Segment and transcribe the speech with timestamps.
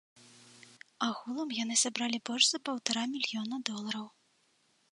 [1.07, 4.07] Агулам яны сабралі больш за паўтара мільёна долараў.